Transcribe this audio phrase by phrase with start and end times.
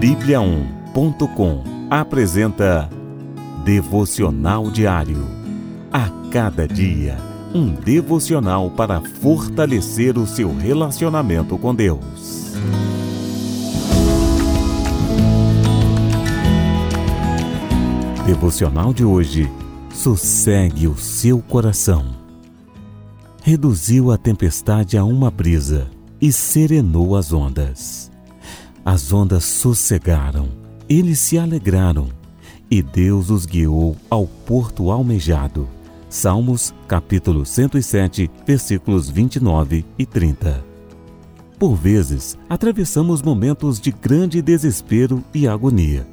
[0.00, 2.90] Bíblia1.com apresenta
[3.64, 5.26] Devocional Diário.
[5.90, 7.16] A cada dia,
[7.54, 12.52] um devocional para fortalecer o seu relacionamento com Deus.
[18.26, 19.50] Devocional de hoje.
[19.94, 22.04] Sossegue o seu coração.
[23.42, 25.90] Reduziu a tempestade a uma brisa
[26.20, 28.14] e serenou as ondas.
[28.86, 30.48] As ondas sossegaram,
[30.88, 32.08] eles se alegraram,
[32.70, 35.68] e Deus os guiou ao porto almejado.
[36.08, 40.64] Salmos, capítulo 107, versículos 29 e 30.
[41.58, 46.06] Por vezes, atravessamos momentos de grande desespero e agonia.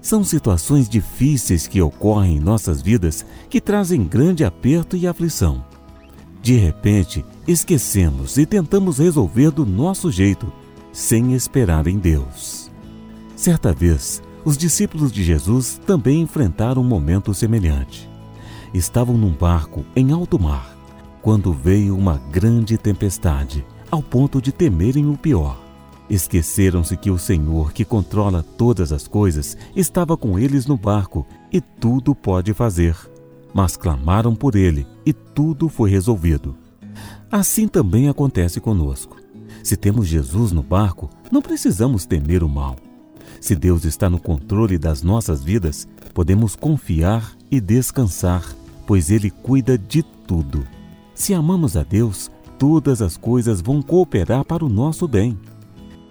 [0.00, 5.64] São situações difíceis que ocorrem em nossas vidas que trazem grande aperto e aflição.
[6.40, 10.50] De repente, esquecemos e tentamos resolver do nosso jeito,
[10.92, 12.70] sem esperar em Deus.
[13.36, 18.08] Certa vez, os discípulos de Jesus também enfrentaram um momento semelhante.
[18.72, 20.76] Estavam num barco em alto mar,
[21.22, 25.58] quando veio uma grande tempestade, ao ponto de temerem o pior.
[26.08, 31.60] Esqueceram-se que o Senhor, que controla todas as coisas, estava com eles no barco e
[31.60, 32.96] tudo pode fazer.
[33.54, 36.56] Mas clamaram por ele e tudo foi resolvido.
[37.30, 39.16] Assim também acontece conosco.
[39.62, 42.76] Se temos Jesus no barco, não precisamos temer o mal.
[43.40, 48.44] Se Deus está no controle das nossas vidas, podemos confiar e descansar,
[48.86, 50.66] pois Ele cuida de tudo.
[51.14, 55.38] Se amamos a Deus, todas as coisas vão cooperar para o nosso bem.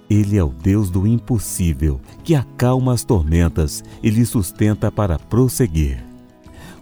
[0.09, 6.03] Ele é o Deus do impossível, que acalma as tormentas e lhe sustenta para prosseguir.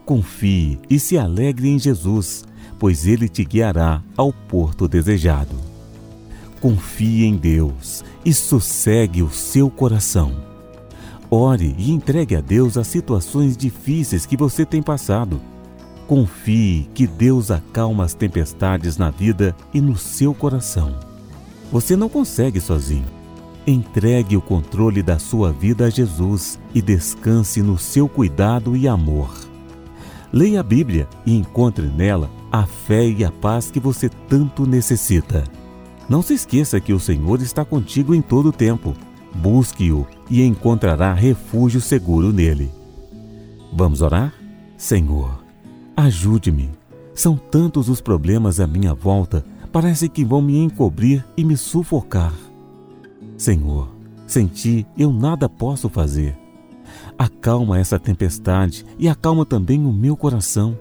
[0.05, 2.45] Confie e se alegre em Jesus,
[2.79, 5.66] pois ele te guiará ao porto desejado.
[6.59, 10.31] Confie em Deus e sossegue o seu coração.
[11.29, 15.39] Ore e entregue a Deus as situações difíceis que você tem passado.
[16.07, 20.95] Confie que Deus acalma as tempestades na vida e no seu coração.
[21.71, 23.05] Você não consegue sozinho.
[23.67, 29.29] Entregue o controle da sua vida a Jesus e descanse no seu cuidado e amor.
[30.31, 35.43] Leia a Bíblia e encontre nela a fé e a paz que você tanto necessita.
[36.09, 38.93] Não se esqueça que o Senhor está contigo em todo o tempo.
[39.35, 42.71] Busque-o e encontrará refúgio seguro nele.
[43.73, 44.33] Vamos orar?
[44.77, 45.43] Senhor,
[45.95, 46.69] ajude-me.
[47.13, 52.33] São tantos os problemas à minha volta, parece que vão me encobrir e me sufocar.
[53.37, 53.89] Senhor,
[54.25, 56.37] sem ti eu nada posso fazer.
[57.17, 60.77] Acalma essa tempestade e acalma também o meu coração.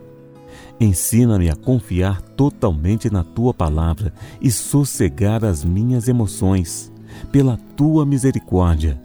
[0.79, 6.93] Ensina-me a confiar totalmente na tua palavra e sossegar as minhas emoções,
[7.33, 9.01] pela tua misericórdia.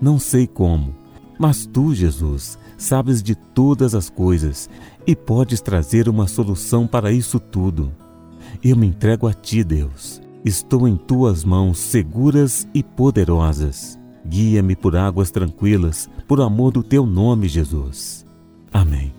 [0.00, 0.94] Não sei como,
[1.38, 4.70] mas tu, Jesus, sabes de todas as coisas
[5.06, 7.92] e podes trazer uma solução para isso tudo.
[8.62, 13.96] Eu me entrego a ti, Deus Estou em tuas mãos seguras e poderosas.
[14.26, 18.26] Guia-me por águas tranquilas, por amor do teu nome, Jesus.
[18.72, 19.12] Amém.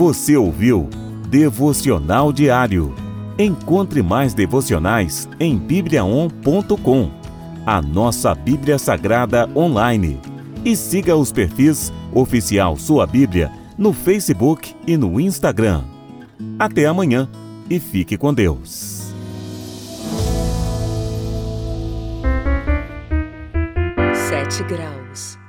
[0.00, 0.88] Você ouviu
[1.28, 2.94] Devocional Diário.
[3.38, 7.10] Encontre mais devocionais em bibliaon.com,
[7.66, 10.18] a nossa Bíblia Sagrada online.
[10.64, 15.84] E siga os perfis Oficial Sua Bíblia no Facebook e no Instagram.
[16.58, 17.28] Até amanhã
[17.68, 19.12] e fique com Deus.
[24.14, 25.39] Sete graus.